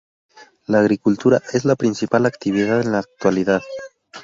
[0.65, 3.61] La agricultura es la principal actividad en la actualidad.